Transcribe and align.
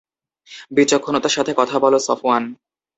বিচক্ষণতার 0.71 1.35
সাথে 1.37 1.51
কথা 1.57 1.75
বল 1.79 1.93
সফওয়ান। 1.99 2.43